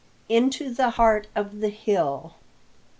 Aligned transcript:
INTO 0.29 0.73
THE 0.73 0.89
HEART 0.89 1.27
OF 1.35 1.59
THE 1.59 1.69
HILL. 1.69 2.33